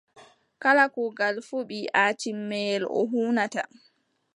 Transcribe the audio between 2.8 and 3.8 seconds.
o huunata.